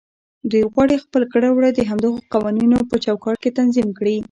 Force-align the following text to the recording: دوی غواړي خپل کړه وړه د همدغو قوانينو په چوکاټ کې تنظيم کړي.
دوی 0.51 0.63
غواړي 0.73 0.95
خپل 1.03 1.23
کړه 1.33 1.49
وړه 1.51 1.69
د 1.73 1.79
همدغو 1.89 2.25
قوانينو 2.33 2.77
په 2.89 2.95
چوکاټ 3.05 3.37
کې 3.43 3.55
تنظيم 3.59 3.89
کړي. 3.99 4.15